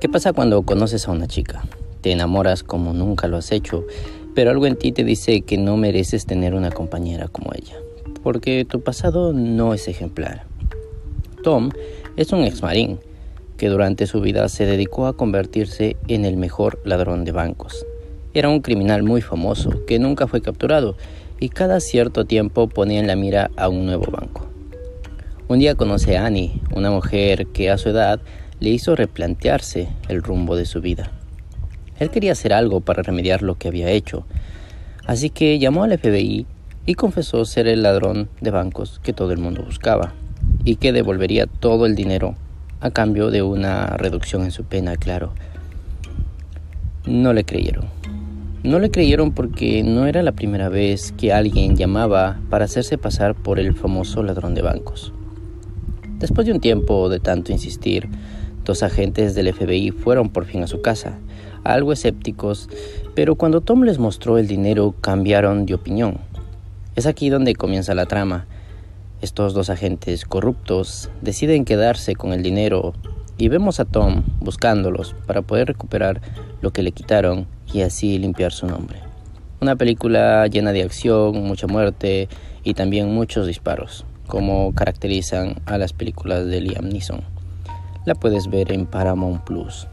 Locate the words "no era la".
49.82-50.32